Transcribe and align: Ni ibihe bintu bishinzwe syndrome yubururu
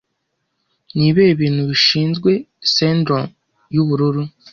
Ni 0.95 1.05
ibihe 1.09 1.31
bintu 1.41 1.61
bishinzwe 1.69 2.31
syndrome 2.73 3.29
yubururu 3.73 4.21